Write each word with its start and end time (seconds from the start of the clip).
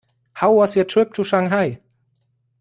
How 0.33 0.51
was 0.51 0.75
your 0.75 0.85
trip 0.85 1.13
to 1.13 1.23
Shanghai? 1.23 1.79